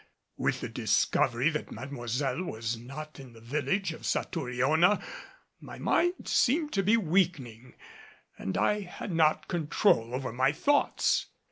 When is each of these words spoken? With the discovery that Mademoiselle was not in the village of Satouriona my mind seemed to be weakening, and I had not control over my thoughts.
With 0.35 0.61
the 0.61 0.67
discovery 0.67 1.51
that 1.51 1.71
Mademoiselle 1.71 2.43
was 2.43 2.75
not 2.75 3.19
in 3.19 3.33
the 3.33 3.39
village 3.39 3.93
of 3.93 4.03
Satouriona 4.03 4.99
my 5.59 5.77
mind 5.77 6.27
seemed 6.27 6.73
to 6.73 6.81
be 6.81 6.97
weakening, 6.97 7.75
and 8.35 8.57
I 8.57 8.79
had 8.79 9.11
not 9.11 9.47
control 9.47 10.15
over 10.15 10.33
my 10.33 10.53
thoughts. 10.53 11.27